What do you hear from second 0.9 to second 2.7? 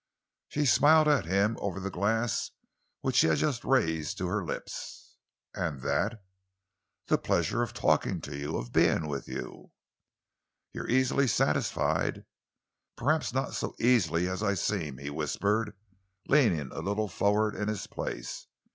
at him over the glass